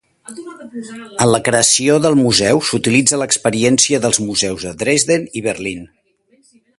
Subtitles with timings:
[1.25, 5.89] En la creació del museu s'utilitzà l'experiència dels museus de Dresden i Berlín.